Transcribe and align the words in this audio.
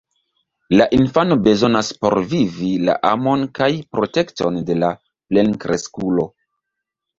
La 0.79 0.85
infano 0.99 1.37
bezonas 1.47 1.91
por 2.05 2.15
vivi 2.31 2.71
la 2.89 2.97
amon 3.11 3.45
kaj 3.61 3.69
protekton 3.99 4.59
de 4.73 4.81
la 4.87 4.93
plenkreskulo. 5.05 6.29